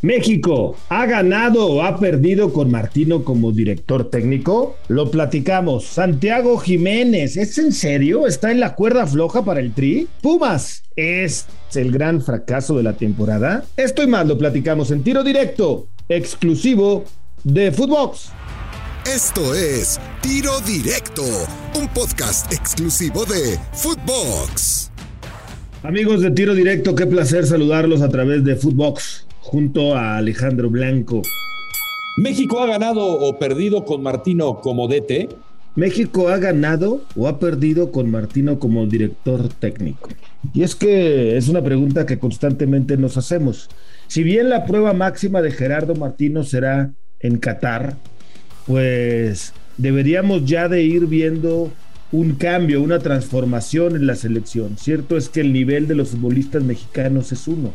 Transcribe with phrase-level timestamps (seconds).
[0.00, 4.76] México, ¿ha ganado o ha perdido con Martino como director técnico?
[4.86, 5.86] Lo platicamos.
[5.86, 8.28] Santiago Jiménez, ¿es en serio?
[8.28, 10.06] ¿Está en la cuerda floja para el Tri?
[10.22, 13.64] Pumas, ¿es el gran fracaso de la temporada?
[13.76, 17.02] Esto y más lo platicamos en tiro directo, exclusivo
[17.42, 18.30] de Footbox.
[19.04, 21.24] Esto es Tiro Directo,
[21.76, 24.92] un podcast exclusivo de Footbox.
[25.82, 31.22] Amigos de Tiro Directo, qué placer saludarlos a través de Footbox junto a Alejandro Blanco.
[32.18, 35.34] ¿México ha ganado o perdido con Martino como DT?
[35.74, 40.10] ¿México ha ganado o ha perdido con Martino como director técnico?
[40.52, 43.70] Y es que es una pregunta que constantemente nos hacemos.
[44.06, 47.96] Si bien la prueba máxima de Gerardo Martino será en Qatar,
[48.66, 51.72] pues deberíamos ya de ir viendo
[52.12, 54.76] un cambio, una transformación en la selección.
[54.76, 57.72] Cierto es que el nivel de los futbolistas mexicanos es uno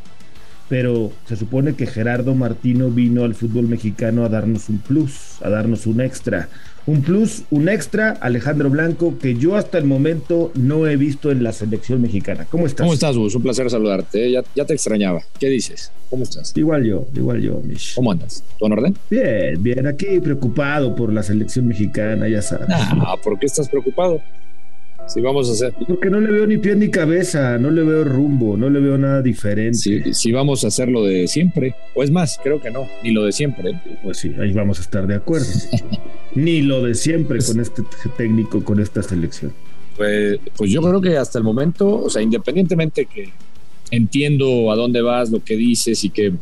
[0.70, 5.50] pero se supone que Gerardo Martino vino al fútbol mexicano a darnos un plus, a
[5.50, 6.50] darnos un extra.
[6.86, 11.42] Un plus, un extra, Alejandro Blanco, que yo hasta el momento no he visto en
[11.42, 12.46] la selección mexicana.
[12.50, 12.84] ¿Cómo estás?
[12.84, 13.36] ¿Cómo estás, Gus?
[13.36, 14.30] Un placer saludarte.
[14.30, 15.22] Ya, ya, te extrañaba.
[15.40, 15.92] ¿Qué dices?
[16.10, 16.52] ¿Cómo estás?
[16.58, 17.96] Igual yo, igual yo, Mish.
[17.96, 18.44] ¿Cómo andas?
[18.60, 18.98] ¿Todo en orden?
[19.10, 19.88] Bien, bien.
[19.88, 22.68] Aquí preocupado por la selección mexicana, ya sabes.
[22.70, 24.22] Ah, ¿por qué estás preocupado?
[25.08, 25.74] Si vamos a hacer.
[25.88, 28.98] Porque no le veo ni pie ni cabeza, no le veo rumbo, no le veo
[28.98, 30.14] nada diferente.
[30.14, 33.26] Si, vamos a hacer lo de siempre, o es más, creo que no, ni lo
[33.26, 33.80] de siempre.
[34.04, 35.48] Pues sí, ahí vamos a estar de acuerdo.
[36.36, 37.84] ni lo de siempre con este
[38.18, 39.54] técnico, con esta selección.
[39.98, 43.32] Pues, pues yo creo que hasta el momento, o sea, independientemente que
[43.92, 46.34] entiendo a dónde vas, lo que dices y que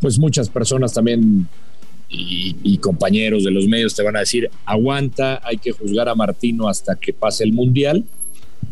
[0.00, 1.46] pues muchas personas también
[2.12, 6.68] y, compañeros de los medios te van a decir, aguanta, hay que juzgar a Martino
[6.68, 8.04] hasta que pase el Mundial.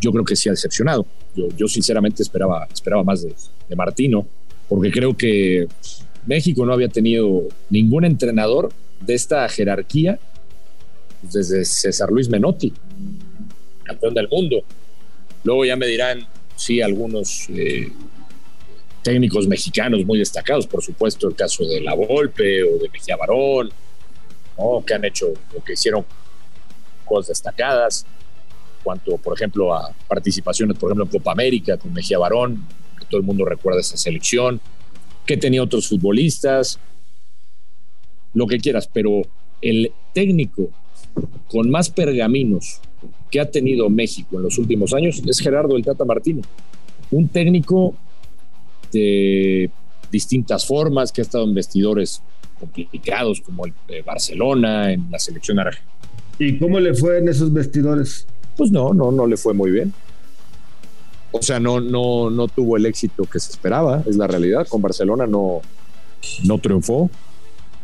[0.01, 1.07] Yo creo que sí ha decepcionado.
[1.57, 3.33] Yo, sinceramente esperaba, esperaba más de,
[3.69, 4.27] de Martino,
[4.69, 5.69] porque creo que
[6.27, 10.19] México no había tenido ningún entrenador de esta jerarquía
[11.23, 12.73] desde César Luis Menotti,
[13.85, 14.63] campeón del mundo.
[15.45, 17.93] Luego ya me dirán, sí, algunos eh,
[19.03, 23.71] técnicos mexicanos muy destacados, por supuesto, el caso de La Volpe o de Mejía Barón,
[24.87, 26.05] que han hecho lo que hicieron
[27.05, 28.05] cosas destacadas,
[28.83, 32.67] cuanto, por ejemplo, a participaciones, por ejemplo, en Copa América con Mejía Barón,
[32.99, 34.61] que todo el mundo recuerda esa selección,
[35.25, 36.79] que tenía otros futbolistas,
[38.35, 39.23] lo que quieras, pero
[39.63, 40.71] el técnico
[41.49, 42.81] con más pergaminos
[43.31, 46.43] que ha tenido México en los últimos años es Gerardo el Tata Martino.
[47.11, 47.95] Un técnico
[48.93, 49.71] de
[50.11, 52.23] distintas formas, que ha estado en vestidores
[52.59, 55.93] complicados como el de Barcelona, en la selección argentina.
[56.39, 58.27] ¿Y cómo le fue en esos vestidores?
[58.57, 59.93] Pues no, no, no le fue muy bien.
[61.33, 64.67] O sea, no, no, no tuvo el éxito que se esperaba, es la realidad.
[64.69, 65.61] Con Barcelona no,
[66.45, 67.11] no triunfó.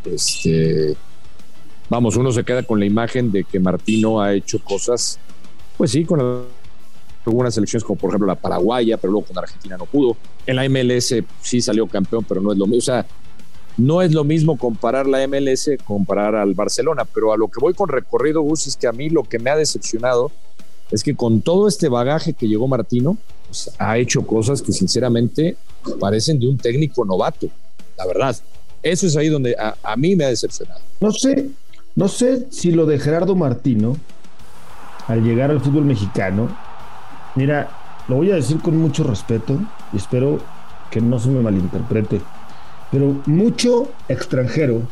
[0.05, 0.97] Este,
[1.89, 5.19] vamos, uno se queda con la imagen de que Martino ha hecho cosas,
[5.77, 6.45] pues sí, con
[7.27, 10.17] algunas selecciones como por ejemplo la paraguaya, pero luego con Argentina no pudo.
[10.47, 12.79] En la MLS sí salió campeón, pero no es lo mismo.
[12.79, 13.07] O sea,
[13.77, 17.75] no es lo mismo comparar la MLS comparar al Barcelona, pero a lo que voy
[17.75, 20.31] con recorrido, Gus, es que a mí lo que me ha decepcionado
[20.91, 25.57] es que con todo este bagaje que llegó Martino, pues, ha hecho cosas que sinceramente
[25.99, 27.49] parecen de un técnico novato,
[27.97, 28.37] la verdad.
[28.83, 30.81] Eso es ahí donde a, a mí me ha decepcionado.
[31.01, 31.49] No sé,
[31.97, 33.97] no sé si lo de Gerardo Martino,
[35.09, 36.55] al llegar al fútbol mexicano,
[37.35, 37.69] Mira,
[38.09, 39.61] lo voy a decir con mucho respeto
[39.93, 40.41] y espero
[40.91, 42.21] que no se me malinterprete,
[42.93, 44.83] pero mucho extranjero,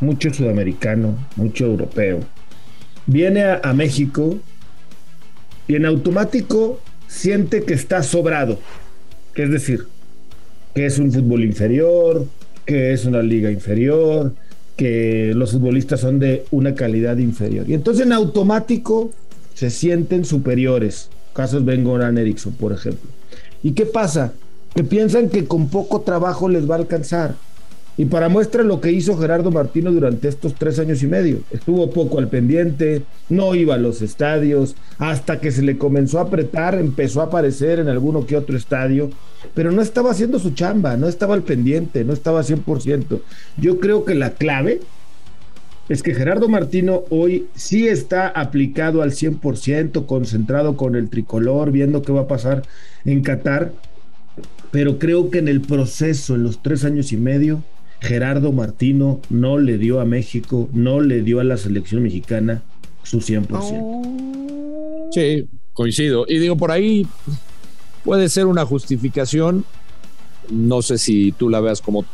[0.00, 2.20] mucho sudamericano, mucho europeo,
[3.06, 4.36] viene a, México
[5.66, 8.60] y en automático siente que está sobrado,
[9.34, 9.88] que es decir,
[10.74, 12.26] que es un fútbol inferior,
[12.64, 14.34] que es una liga inferior,
[14.76, 17.68] que los futbolistas son de una calidad inferior.
[17.68, 19.10] Y entonces en automático
[19.54, 23.10] se sienten superiores Casos Ben Goran Eriksson, por ejemplo.
[23.62, 24.32] ¿Y qué pasa?
[24.74, 27.34] Que piensan que con poco trabajo les va a alcanzar.
[27.98, 31.40] Y para muestra lo que hizo Gerardo Martino durante estos tres años y medio.
[31.50, 36.22] Estuvo poco al pendiente, no iba a los estadios, hasta que se le comenzó a
[36.22, 39.10] apretar, empezó a aparecer en alguno que otro estadio,
[39.54, 43.20] pero no estaba haciendo su chamba, no estaba al pendiente, no estaba 100%.
[43.56, 44.80] Yo creo que la clave
[45.88, 52.02] es que Gerardo Martino hoy sí está aplicado al 100%, concentrado con el tricolor, viendo
[52.02, 52.62] qué va a pasar
[53.04, 53.72] en Qatar,
[54.70, 57.62] pero creo que en el proceso, en los tres años y medio,
[58.00, 62.62] Gerardo Martino no le dio a México, no le dio a la selección mexicana
[63.02, 65.08] su 100%.
[65.12, 66.26] Sí, coincido.
[66.28, 67.06] Y digo, por ahí
[68.04, 69.64] puede ser una justificación,
[70.50, 72.04] no sé si tú la veas como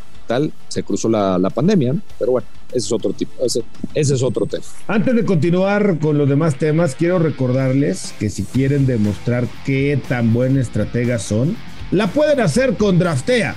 [0.68, 3.62] se cruzó la, pandemia, pero bueno, ese es otro tipo, ese,
[3.94, 4.64] es otro tema.
[4.86, 10.32] Antes de continuar con los demás temas, quiero recordarles que si quieren demostrar qué tan
[10.32, 11.56] buenas estrategas son,
[11.90, 13.56] la pueden hacer con Draftea.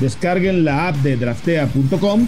[0.00, 2.26] Descarguen la app de draftea.com,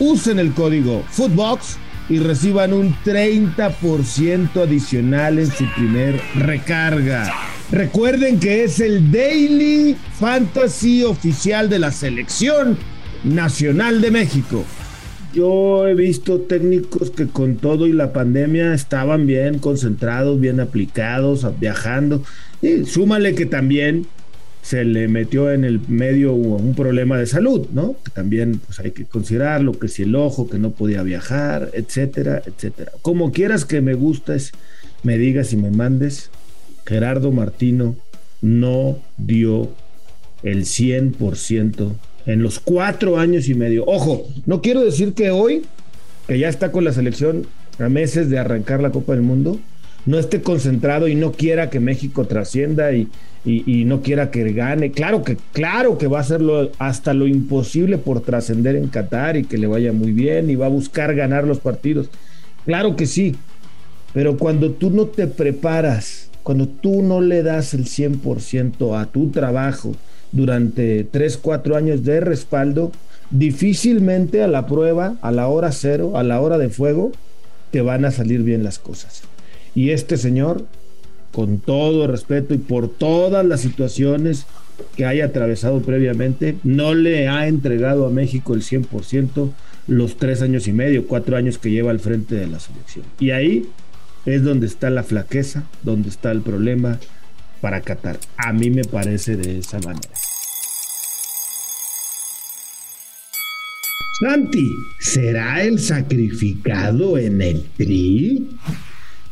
[0.00, 1.78] usen el código Footbox
[2.08, 7.32] y reciban un 30% adicional en su primer recarga.
[7.70, 12.78] Recuerden que es el Daily Fantasy oficial de la Selección
[13.26, 14.64] Nacional de México.
[15.34, 21.46] Yo he visto técnicos que con todo y la pandemia estaban bien concentrados, bien aplicados,
[21.58, 22.22] viajando.
[22.62, 24.06] Y súmale que también
[24.62, 27.96] se le metió en el medio un problema de salud, ¿no?
[28.04, 32.42] Que también pues, hay que considerarlo, que si el ojo, que no podía viajar, etcétera,
[32.46, 32.92] etcétera.
[33.02, 34.52] Como quieras que me gustes,
[35.02, 36.30] me digas y me mandes,
[36.86, 37.96] Gerardo Martino
[38.40, 39.70] no dio
[40.42, 41.92] el 100%
[42.26, 43.84] en los cuatro años y medio.
[43.86, 45.64] Ojo, no quiero decir que hoy,
[46.26, 47.46] que ya está con la selección
[47.78, 49.58] a meses de arrancar la Copa del Mundo,
[50.04, 53.08] no esté concentrado y no quiera que México trascienda y,
[53.44, 54.90] no quiera que gane.
[54.90, 59.44] Claro que, claro que va a hacerlo hasta lo imposible por trascender en Qatar y
[59.44, 62.10] que le vaya muy bien y va a buscar ganar los partidos.
[62.64, 63.36] Claro que sí,
[64.12, 69.30] pero cuando tú no te preparas cuando tú no le das el 100% a tu
[69.30, 69.96] trabajo
[70.32, 72.92] durante 3, 4 años de respaldo,
[73.30, 77.12] difícilmente a la prueba, a la hora cero, a la hora de fuego,
[77.70, 79.22] te van a salir bien las cosas.
[79.74, 80.64] Y este señor,
[81.32, 84.46] con todo respeto y por todas las situaciones
[84.94, 89.50] que haya atravesado previamente, no le ha entregado a México el 100%
[89.86, 93.04] los tres años y medio, cuatro años que lleva al frente de la selección.
[93.20, 93.66] Y ahí
[94.24, 96.98] es donde está la flaqueza, donde está el problema
[97.60, 98.18] para Qatar.
[98.36, 100.08] A mí me parece de esa manera.
[104.20, 104.66] Santi,
[104.98, 108.48] ¿será el sacrificado en el tri?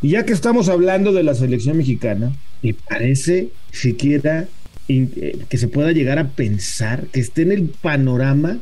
[0.02, 2.32] Y ya que estamos hablando de la selección mexicana,
[2.62, 4.46] me parece siquiera
[4.88, 8.58] eh, que se pueda llegar a pensar que esté en el panorama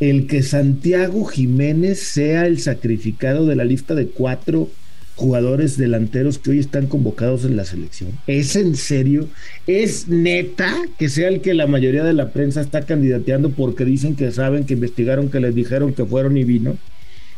[0.00, 4.70] el que Santiago Jiménez sea el sacrificado de la lista de cuatro
[5.16, 8.10] jugadores delanteros que hoy están convocados en la selección.
[8.26, 9.28] ¿Es en serio?
[9.66, 14.16] ¿Es neta que sea el que la mayoría de la prensa está candidateando porque dicen
[14.16, 16.76] que saben, que investigaron, que les dijeron que fueron y vino?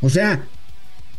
[0.01, 0.45] O sea,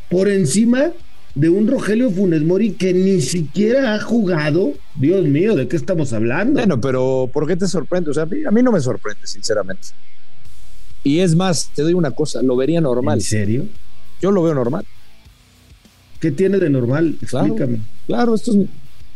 [0.09, 0.91] por encima
[1.35, 4.73] de un Rogelio Funes Mori que ni siquiera ha jugado.
[4.95, 6.53] Dios mío, ¿de qué estamos hablando?
[6.59, 8.11] Bueno, pero ¿por qué te sorprende?
[8.11, 9.89] O sea, a mí no me sorprende, sinceramente.
[11.03, 13.19] Y es más, te doy una cosa, lo vería normal.
[13.19, 13.65] ¿En serio?
[14.21, 14.85] Yo lo veo normal.
[16.19, 17.17] ¿Qué tiene de normal?
[17.21, 17.81] Explícame.
[18.07, 18.57] Claro, esto, es,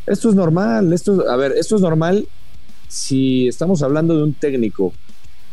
[0.05, 0.93] esto es normal.
[0.93, 2.27] Esto, a ver, esto es normal
[2.89, 4.91] si estamos hablando de un técnico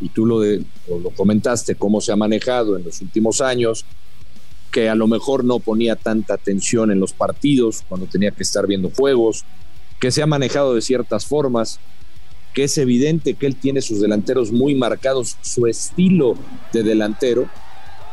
[0.01, 3.85] y tú lo, de, lo comentaste, cómo se ha manejado en los últimos años,
[4.73, 8.67] que a lo mejor no ponía tanta atención en los partidos cuando tenía que estar
[8.67, 9.45] viendo juegos,
[10.01, 11.79] que se ha manejado de ciertas formas,
[12.53, 16.35] que es evidente que él tiene sus delanteros muy marcados, su estilo
[16.73, 17.43] de delantero.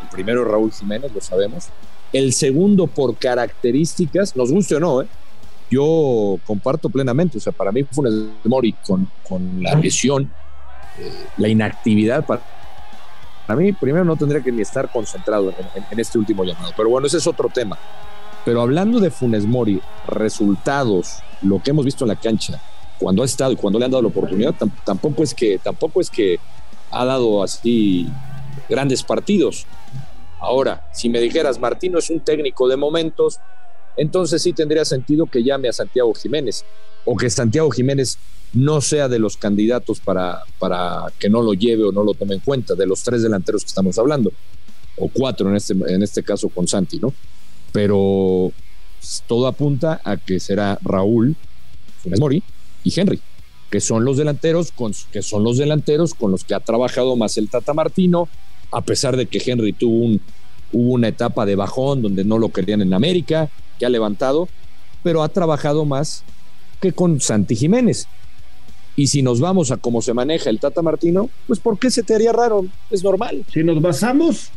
[0.02, 1.66] El primero Raúl Jiménez, lo sabemos,
[2.14, 5.08] el segundo, por características, nos guste o no, ¿eh?
[5.74, 7.38] yo comparto plenamente.
[7.40, 10.32] O sea, para mí un Mori con, con la lesión,
[11.00, 12.26] eh, la inactividad.
[12.26, 12.42] Para,
[13.48, 15.54] para, mí, primero no tendría que ni estar concentrado
[15.92, 16.72] en, este último llamado.
[16.78, 17.78] Pero bueno, ese es otro tema.
[18.46, 22.62] Pero hablando de Funes Mori, resultados, lo que hemos visto en la cancha,
[23.00, 24.54] cuando ha estado y cuando le han dado la oportunidad,
[24.84, 26.40] tampoco es que, tampoco es que
[26.92, 28.08] ha dado así
[28.70, 29.66] grandes partidos.
[30.44, 33.40] Ahora, si me dijeras, Martino es un técnico de momentos,
[33.96, 36.66] entonces sí tendría sentido que llame a Santiago Jiménez
[37.06, 38.18] o que Santiago Jiménez
[38.52, 42.36] no sea de los candidatos para, para que no lo lleve o no lo tome
[42.36, 44.32] en cuenta, de los tres delanteros que estamos hablando,
[44.98, 47.14] o cuatro en este, en este caso con Santi, ¿no?
[47.72, 48.52] Pero
[49.28, 51.36] todo apunta a que será Raúl,
[52.02, 52.44] Funes Mori
[52.84, 53.22] y Henry,
[53.72, 57.38] que son los delanteros con, que son los delanteros con los que ha trabajado más
[57.38, 58.28] el Tata Martino,
[58.74, 60.22] a pesar de que Henry tuvo un,
[60.72, 63.50] hubo una etapa de bajón donde no lo querían en América,
[63.80, 64.50] que ha levantado,
[65.04, 66.24] pero ha trabajado más
[66.82, 68.08] que con Santi Jiménez.
[68.96, 72.04] Y si nos vamos a cómo se maneja el Tata Martino, pues ¿por qué se
[72.04, 72.66] te haría raro?
[72.92, 73.44] Es normal.
[73.52, 74.52] Si nos basamos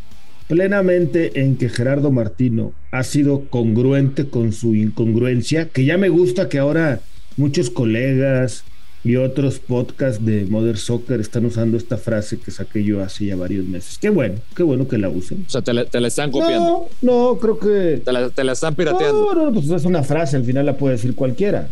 [0.47, 6.49] plenamente en que Gerardo Martino ha sido congruente con su incongruencia, que ya me gusta
[6.49, 7.01] que ahora
[7.37, 8.65] muchos colegas,
[9.07, 13.37] y otros podcasts de Modern Soccer están usando esta frase que saqué yo hace ya
[13.37, 13.99] varios meses.
[14.01, 15.45] Qué bueno, qué bueno que la usen.
[15.47, 16.89] O sea, te la, están copiando.
[17.03, 18.03] No, no, creo que.
[18.05, 19.33] Te la, están pirateando.
[19.33, 21.69] No, no, pues es una frase, al final la puede decir cualquiera.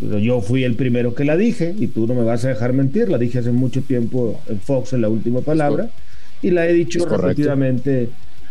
[0.00, 3.10] Yo fui el primero que la dije y tú no me vas a dejar mentir.
[3.10, 5.90] La dije hace mucho tiempo en Fox en la última palabra.
[6.40, 8.08] y la he dicho repetidamente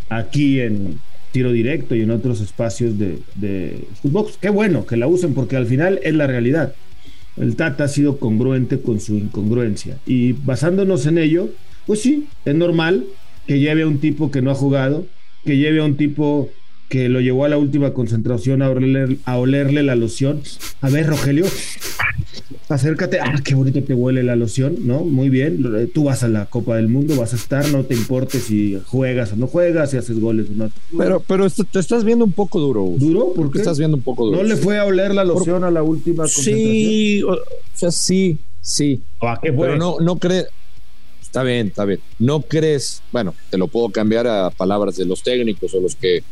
[0.10, 1.00] aquí en
[1.32, 4.38] tiro directo y en otros espacios de, de Footbox.
[4.38, 6.76] Qué bueno que la usen porque al final es la realidad.
[7.38, 11.50] El Tata ha sido congruente con su incongruencia y basándonos en ello,
[11.88, 13.06] pues sí, es normal
[13.48, 15.08] que lleve a un tipo que no ha jugado,
[15.46, 16.50] que lleve a un tipo
[16.90, 20.42] que lo llevó a la última concentración a olerle, la loción.
[20.82, 21.46] A ver, Rogelio,
[22.72, 23.20] acércate.
[23.20, 25.02] Ah, qué bonito te huele la loción, ¿no?
[25.02, 25.90] Muy bien.
[25.94, 29.34] Tú vas a la Copa del Mundo, vas a estar, no te importe si juegas
[29.34, 30.72] o no juegas, si haces goles o no.
[30.98, 32.94] Pero, pero te estás viendo un poco duro.
[32.98, 33.34] ¿Duro?
[33.34, 33.54] ¿Por qué?
[33.54, 34.38] Te estás viendo un poco duro.
[34.38, 36.58] ¿No le fue a oler la loción a la última concentración?
[36.58, 37.38] Sí, o
[37.74, 39.02] sea, sí, sí.
[39.22, 39.68] ¿A qué fue?
[39.68, 40.48] Pero no, no crees.
[41.22, 42.02] Está bien, está bien.
[42.20, 43.02] ¿No crees?
[43.12, 46.24] Bueno, te lo puedo cambiar a palabras de los técnicos o los que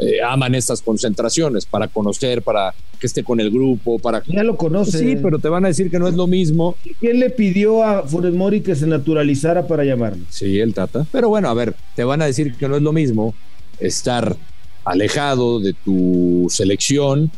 [0.00, 4.56] eh, aman estas concentraciones para conocer, para que esté con el grupo, para ya lo
[4.56, 4.98] conoce.
[4.98, 6.76] Sí, pero te van a decir que no es lo mismo.
[7.00, 10.24] ¿Quién le pidió a Funes Mori que se naturalizara para llamarlo?
[10.30, 11.06] Sí, el Tata.
[11.10, 13.34] Pero bueno, a ver, te van a decir que no es lo mismo
[13.80, 14.36] estar
[14.84, 17.30] alejado de tu selección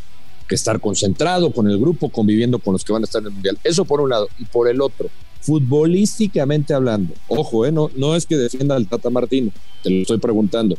[0.48, 3.32] que estar concentrado con el grupo, conviviendo con los que van a estar en el
[3.32, 3.58] mundial.
[3.62, 5.08] Eso por un lado y por el otro.
[5.40, 9.50] Futbolísticamente hablando, ojo, eh, no, no es que defienda al Tata Martino,
[9.82, 10.76] te lo estoy preguntando.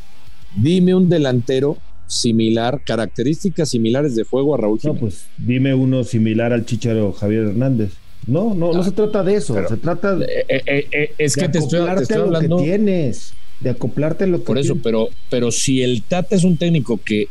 [0.55, 1.77] Dime un delantero
[2.07, 5.01] similar, características similares de juego a Raúl Jiménez.
[5.01, 7.93] No, pues dime uno similar al Chicharo Javier Hernández.
[8.27, 11.35] No, no, no, ah, se trata de eso, se trata de, eh, eh, eh, es
[11.35, 15.09] que te estoy, hablando lo que tienes, de acoplarte a lo que Por eso, pero
[15.29, 17.29] pero si el Tata es un técnico que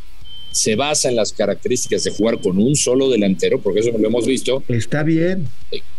[0.52, 4.26] se basa en las características de jugar con un solo delantero, porque eso lo hemos
[4.26, 4.62] visto.
[4.69, 5.49] Está bien.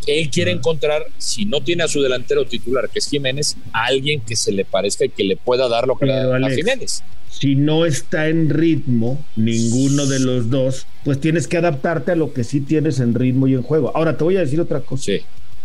[0.08, 4.22] Él quiere encontrar, si no tiene a su delantero titular, que es Jiménez, a alguien
[4.22, 7.04] que se le parezca y que le pueda dar lo que le da a Jiménez.
[7.30, 12.34] Si no está en ritmo, ninguno de los dos, pues tienes que adaptarte a lo
[12.34, 13.92] que sí tienes en ritmo y en juego.
[13.96, 15.14] Ahora te voy a decir otra cosa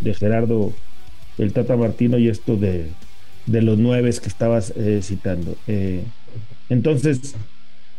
[0.00, 0.72] de Gerardo,
[1.38, 2.86] el Tata Martino y esto de,
[3.46, 5.56] de los nueve que estabas eh, citando.
[5.66, 6.02] Eh,
[6.68, 7.34] entonces,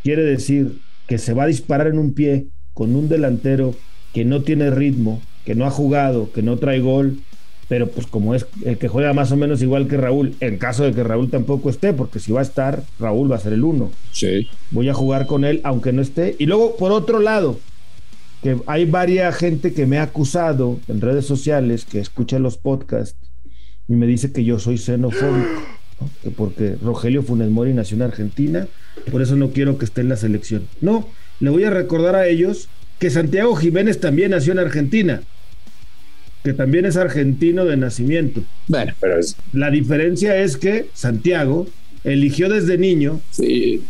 [0.08, 3.76] quiere decir que se va a disparar en un pie con un delantero
[4.14, 7.20] que no tiene ritmo, que no ha jugado, que no trae gol,
[7.68, 10.86] pero pues como es el que juega más o menos igual que Raúl, en caso
[10.86, 13.66] de que Raúl tampoco esté, porque si va a estar, Raúl va a ser el
[13.66, 13.92] uno.
[14.14, 14.48] Sí.
[14.72, 16.38] Voy a jugar con él aunque no esté.
[16.40, 17.60] Y luego, por otro lado,
[18.42, 23.20] que hay varias gente que me ha acusado en redes sociales, que escucha los podcasts
[23.90, 25.64] y me dice que yo soy xenofóbico,
[26.36, 28.68] porque Rogelio Funes Mori nació en Argentina
[29.12, 30.68] por eso no quiero que esté en la selección.
[30.82, 31.08] No,
[31.40, 32.68] le voy a recordar a ellos
[33.00, 35.22] que Santiago Jiménez también nació en Argentina,
[36.44, 38.44] que también es argentino de nacimiento.
[38.68, 39.38] Bueno, pero es...
[39.54, 41.68] La diferencia es que Santiago
[42.04, 43.22] eligió desde niño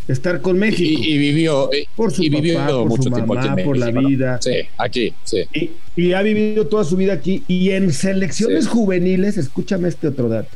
[0.08, 1.02] estar con México.
[1.04, 4.40] Y, vivió, por su papá, por su mamá, por la vida.
[4.42, 5.44] Sí, aquí, sí.
[5.96, 7.44] Y, ha vivido toda su vida aquí.
[7.48, 10.50] Y en selecciones juveniles, escúchame este otro dato.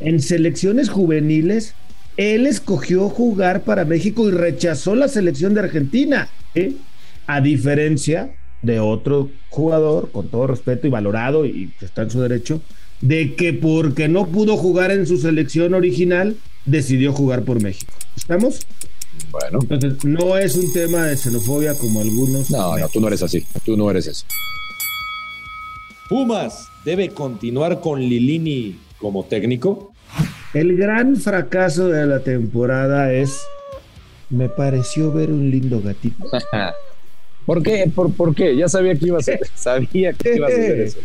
[0.00, 1.74] En selecciones juveniles
[2.16, 6.74] él escogió jugar para México y rechazó la selección de Argentina, ¿eh?
[7.26, 12.20] a diferencia de otro jugador, con todo respeto y valorado, y que está en su
[12.20, 12.60] derecho,
[13.00, 17.94] de que porque no pudo jugar en su selección original, decidió jugar por México.
[18.16, 18.66] ¿Estamos?
[19.30, 19.60] Bueno.
[19.62, 22.50] Entonces, no es un tema de xenofobia como algunos.
[22.50, 23.44] No, no, tú no eres así.
[23.64, 24.26] Tú no eres eso.
[26.08, 29.89] Pumas debe continuar con Lilini como técnico.
[30.52, 33.40] El gran fracaso de la temporada es.
[34.30, 36.24] Me pareció ver un lindo gatito.
[37.46, 37.90] ¿Por qué?
[37.92, 38.56] ¿Por, qué?
[38.56, 39.40] Ya sabía que iba a ser.
[39.54, 40.98] Sabía que iba a ser eso.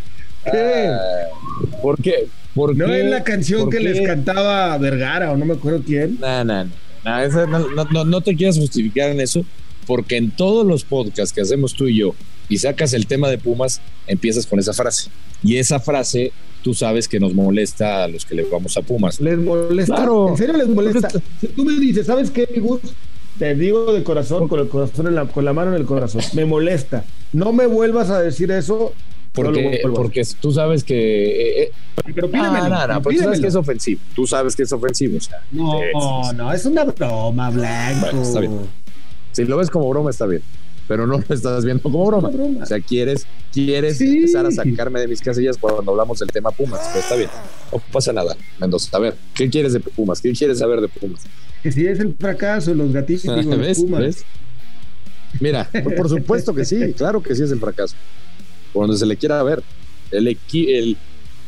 [0.44, 0.88] ¿Qué?
[0.88, 2.28] Ah, ¿Por qué?
[2.54, 6.18] ¿Por no es la canción que les cantaba Vergara o no me acuerdo quién.
[6.20, 6.70] No, no, no.
[8.06, 9.44] No, te quieras justificar en eso,
[9.86, 12.14] porque en todos los podcasts que hacemos tú y yo
[12.48, 15.10] y sacas el tema de Pumas, empiezas con esa frase.
[15.42, 16.32] Y esa frase
[16.62, 19.20] tú sabes que nos molesta a los que le vamos a Pumas.
[19.20, 19.94] Les molesta.
[19.94, 20.30] Claro.
[20.30, 21.08] ¿En serio les molesta?
[21.40, 22.80] Si tú me dices, ¿sabes qué, Gus?
[23.38, 26.22] Te digo de corazón, con el corazón en la, con la mano en el corazón.
[26.32, 27.04] Me molesta.
[27.32, 28.94] No me vuelvas a decir eso.
[29.36, 30.94] Porque, porque tú sabes que.
[30.96, 31.72] Eh, eh,
[32.14, 34.00] pero pídemelo, no, no, tú sabes que es ofensivo.
[34.14, 35.18] Tú sabes que es ofensivo.
[35.52, 38.22] no, no, no, es una broma, Blanco.
[38.22, 38.58] está bien.
[39.32, 40.42] Si lo ves como broma, está bien
[40.88, 42.30] pero no lo estás viendo como broma.
[42.60, 46.80] O sea, quieres, quieres empezar a sacarme de mis casillas cuando hablamos del tema Pumas.
[46.88, 47.30] Pero está bien,
[47.72, 48.36] no pasa nada.
[48.60, 50.20] Mendoza, a ver, ¿qué quieres de Pumas?
[50.20, 51.24] ¿Qué quieres saber de Pumas?
[51.62, 53.80] Que si es el fracaso, los gatitos digo, ¿Ves?
[53.80, 54.24] Pumas.
[55.40, 57.96] Mira, por supuesto que sí, claro que sí es el fracaso.
[58.76, 59.62] Por donde se le quiera ver.
[60.10, 60.96] El, el,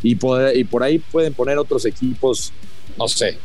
[0.03, 2.55] y, por, y por ahí pueden poner otros equipos,
[2.97, 3.37] no sé,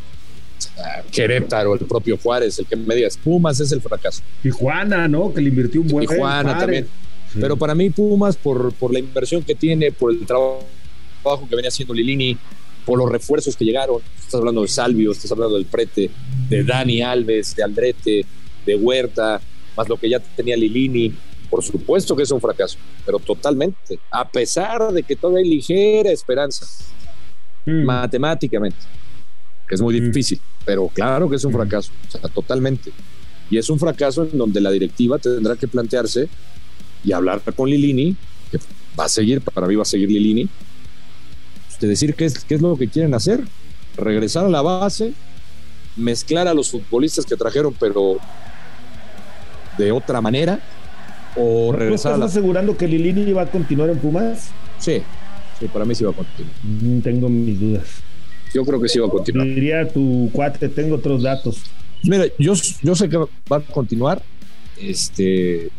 [1.12, 4.22] Querétaro, el propio Juárez, el que me digas, Pumas es el fracaso.
[4.42, 5.34] Tijuana, ¿no?
[5.34, 6.88] Que le invirtió un buen Tijuana también.
[7.38, 10.66] Pero para mí Pumas, por, por la inversión que tiene, por el trabajo
[11.50, 12.38] que venía haciendo Lilini,
[12.86, 13.98] por los refuerzos que llegaron.
[14.18, 16.10] Estás hablando de Salvio, estás hablando del Prete,
[16.48, 18.26] de Dani Alves, de Aldrete,
[18.66, 19.42] de Huerta,
[19.76, 21.14] más lo que ya tenía Lilini.
[21.54, 26.10] Por supuesto que es un fracaso, pero totalmente, a pesar de que todavía hay ligera
[26.10, 26.66] esperanza,
[27.68, 27.84] mm.
[27.84, 28.80] matemáticamente,
[29.68, 30.06] que es muy mm.
[30.06, 31.56] difícil, pero claro que es un mm.
[31.56, 32.92] fracaso, o sea, totalmente.
[33.52, 36.28] Y es un fracaso en donde la directiva tendrá que plantearse
[37.04, 38.16] y hablar con Lilini,
[38.50, 38.58] que
[39.00, 40.50] va a seguir, para mí va a seguir Lilini,
[41.80, 43.44] de decir qué es, qué es lo que quieren hacer,
[43.96, 45.14] regresar a la base,
[45.98, 48.18] mezclar a los futbolistas que trajeron, pero
[49.78, 50.60] de otra manera,
[51.36, 52.14] o regresar.
[52.14, 54.50] ¿Estás asegurando que Lilini va a continuar en Pumas?
[54.80, 55.02] Sí,
[55.60, 56.56] sí, para mí sí va a continuar.
[56.64, 57.88] Mm, tengo mis dudas.
[58.54, 59.48] Yo creo que sí va a continuar.
[59.48, 61.64] Diría tu cuate, tengo otros datos.
[62.04, 64.22] Mira, yo, yo sé que va a continuar,
[64.78, 65.70] este,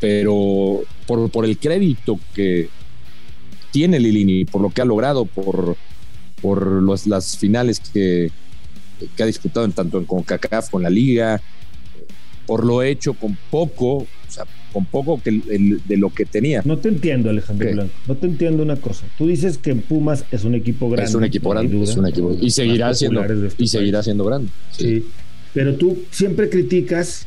[0.00, 2.68] pero por, por el crédito que,
[3.72, 5.76] tiene Lilini, por lo que ha logrado, por,
[6.40, 8.30] por las finales que,
[9.16, 11.40] que ha disputado en, tanto en CONCACAF con la liga,
[12.46, 16.62] por lo hecho con poco, o sea, con poco que de lo que tenía.
[16.64, 17.92] No te entiendo, Alejandro Blanco.
[18.06, 19.04] No te entiendo una cosa.
[19.18, 21.08] Tú dices que Pumas es un equipo grande.
[21.08, 23.22] Es un equipo grande, es un equipo y seguirá siendo
[23.58, 24.48] y seguirá siendo grande.
[24.72, 25.04] sí.
[25.54, 27.26] Pero tú siempre criticas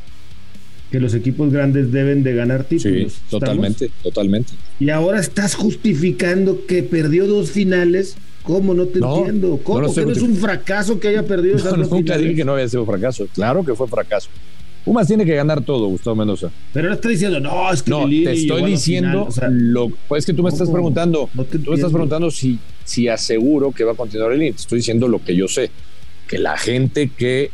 [0.90, 3.12] que los equipos grandes deben de ganar títulos.
[3.12, 4.52] Sí, totalmente, totalmente.
[4.80, 8.16] Y ahora estás justificando que perdió dos finales.
[8.42, 8.74] ¿Cómo?
[8.74, 9.60] No te entiendo.
[9.62, 9.82] ¿Cómo?
[9.82, 12.52] No ¿Que no es un fracaso que haya perdido esas no, Nunca dije que no
[12.52, 13.28] había sido fracaso.
[13.32, 14.28] Claro que fue fracaso.
[14.86, 16.48] Pumas tiene que ganar todo, Gustavo Mendoza.
[16.72, 20.32] Pero no estoy diciendo, no, es que no, te estoy diciendo lo pues es que
[20.32, 24.30] tú me estás preguntando, tú me estás preguntando si, si aseguro que va a continuar
[24.32, 25.72] el Te estoy diciendo lo que yo sé,
[26.28, 27.50] que la gente que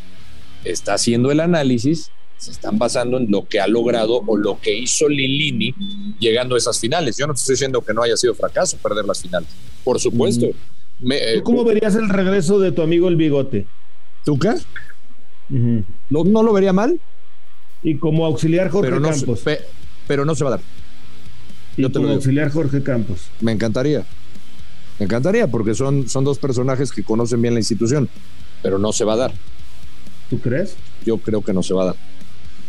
[0.62, 4.76] está haciendo el análisis se están basando en lo que ha logrado o lo que
[4.76, 5.74] hizo Lilini
[6.18, 7.16] llegando a esas finales.
[7.16, 9.48] Yo no te estoy diciendo que no haya sido fracaso perder las finales.
[9.82, 10.48] Por supuesto.
[11.00, 11.12] Mm.
[11.12, 13.64] Eh, ¿Cómo verías el regreso de tu amigo el bigote?
[14.22, 14.58] ¿Tuca?
[15.48, 17.00] no, no, lo vería mal.
[17.82, 19.42] Y como auxiliar Jorge Campos.
[20.06, 20.60] pero no se va a dar.
[21.76, 23.28] Y como auxiliar Jorge Campos.
[23.40, 24.04] Me encantaría.
[24.98, 28.08] Me encantaría porque son, son dos personajes que conocen bien la institución,
[28.62, 29.32] pero no se va a dar.
[30.30, 30.76] ¿Tú crees?
[31.04, 31.96] Yo creo que no se va a dar.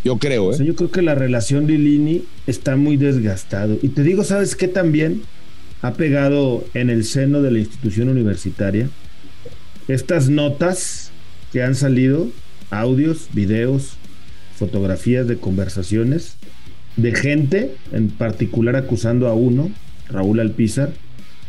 [0.04, 0.58] Yo creo, ¿eh?
[0.66, 3.78] yo creo que la relación de Lini está muy desgastado.
[3.82, 5.22] Y te digo, ¿sabes qué también
[5.82, 8.90] ha pegado en el seno de la institución universitaria?
[9.88, 11.12] Estas notas
[11.54, 12.28] que han salido,
[12.70, 13.98] audios, videos,
[14.56, 16.38] fotografías de conversaciones
[16.96, 19.72] de gente, en particular acusando a uno,
[20.10, 20.94] Raúl Alpizar,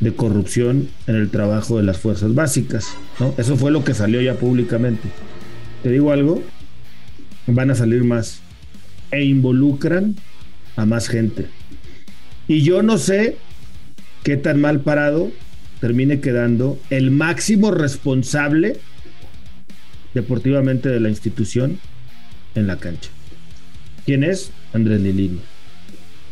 [0.01, 2.97] de corrupción en el trabajo de las fuerzas básicas.
[3.37, 5.09] Eso fue lo que salió ya públicamente.
[5.83, 6.43] Te digo algo,
[7.47, 8.41] van a salir más
[9.11, 10.17] e involucran
[10.77, 11.47] a más gente.
[12.49, 13.37] Y yo no sé
[14.23, 15.31] qué tan mal parado
[15.81, 18.79] termine quedando el máximo responsable
[20.15, 21.79] deportivamente de la institución
[22.55, 23.11] en la cancha.
[24.05, 24.51] ¿Quién es?
[24.73, 25.41] Andrés Lilini.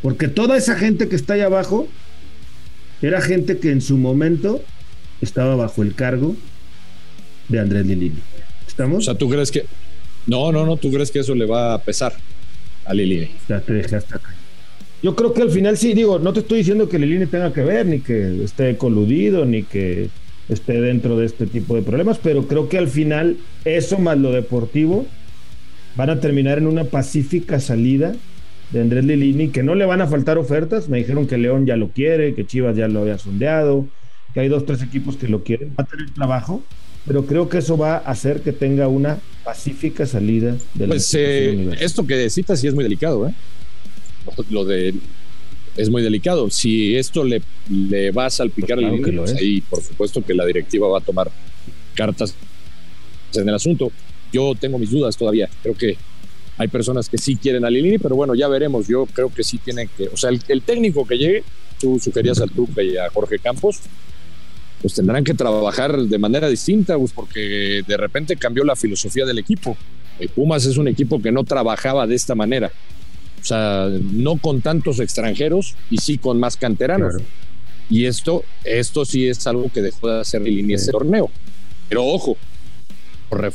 [0.02, 1.88] Porque toda esa gente que está ahí abajo
[3.00, 4.62] era gente que en su momento
[5.20, 6.36] estaba bajo el cargo
[7.48, 8.18] de Andrés Lilini.
[8.66, 8.98] ¿Estamos?
[8.98, 9.64] O sea, ¿tú crees que...
[10.26, 12.14] No, no, no, ¿tú crees que eso le va a pesar?
[12.84, 13.30] a Lilini.
[15.02, 17.62] Yo creo que al final sí, digo, no te estoy diciendo que Lilini tenga que
[17.62, 20.08] ver, ni que esté coludido, ni que
[20.48, 24.32] esté dentro de este tipo de problemas, pero creo que al final eso más lo
[24.32, 25.06] deportivo
[25.96, 28.14] van a terminar en una pacífica salida
[28.70, 30.88] de Andrés Lilini, que no le van a faltar ofertas.
[30.88, 33.86] Me dijeron que León ya lo quiere, que Chivas ya lo había sondeado,
[34.32, 35.70] que hay dos, tres equipos que lo quieren.
[35.78, 36.62] Va a tener trabajo,
[37.06, 41.12] pero creo que eso va a hacer que tenga una pacífica salida de la Pues
[41.14, 43.34] eh, esto que citas sí es muy delicado, ¿eh?
[44.50, 44.94] Lo de
[45.76, 46.48] es muy delicado.
[46.50, 50.86] Si esto le, le va a salpicar el pues ahí por supuesto que la directiva
[50.88, 51.30] va a tomar
[51.94, 52.34] cartas
[53.34, 53.90] en el asunto.
[54.32, 55.48] Yo tengo mis dudas todavía.
[55.62, 55.96] Creo que
[56.58, 58.86] hay personas que sí quieren a Lilini, pero bueno, ya veremos.
[58.86, 61.44] Yo creo que sí tienen que, o sea, el, el técnico que llegue,
[61.80, 63.80] tú sugerías al Tuca y a Jorge Campos,
[64.80, 69.38] pues tendrán que trabajar de manera distinta, pues, porque de repente cambió la filosofía del
[69.38, 69.76] equipo.
[70.18, 72.70] El Pumas es un equipo que no trabajaba de esta manera.
[73.40, 77.14] O sea, no con tantos extranjeros y sí con más canteranos.
[77.88, 81.30] Y esto, esto sí es algo que dejó de hacer el inicio ese torneo.
[81.88, 82.36] Pero ojo,
[83.28, 83.54] por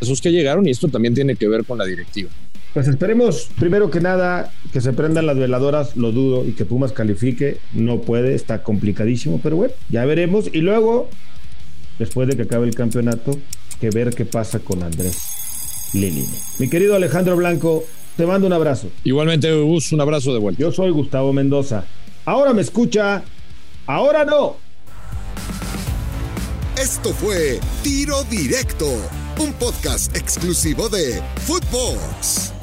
[0.00, 2.30] refuerzos que llegaron y esto también tiene que ver con la directiva.
[2.74, 6.92] Pues esperemos, primero que nada, que se prendan las veladoras, lo dudo, y que Pumas
[6.92, 7.56] califique.
[7.72, 10.50] No puede, está complicadísimo, pero bueno, ya veremos.
[10.52, 11.08] Y luego,
[11.98, 13.38] después de que acabe el campeonato,
[13.80, 15.16] que ver qué pasa con Andrés
[15.94, 16.26] Lilini.
[16.58, 17.84] Mi querido Alejandro Blanco,
[18.16, 18.90] te mando un abrazo.
[19.04, 20.60] Igualmente, Gus, un abrazo de vuelta.
[20.60, 21.84] Yo soy Gustavo Mendoza.
[22.26, 23.22] Ahora me escucha,
[23.86, 24.56] ahora no.
[26.76, 28.86] Esto fue Tiro Directo,
[29.38, 32.55] un podcast exclusivo de Footbox.